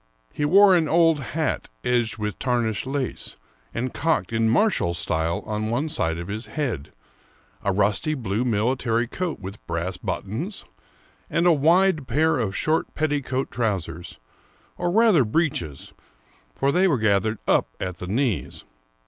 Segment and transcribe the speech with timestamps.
[0.33, 3.35] He wore an old hat edged with tarnished lace,
[3.71, 6.91] and cocked in martial style on one side of his head;
[7.61, 10.65] a rusty ^ blue military coat with brass buttons;
[11.29, 14.17] and a wide pair of short petticoat trousers,—
[14.79, 15.93] or rather breeches,
[16.55, 18.63] for they were gathered up at the knees.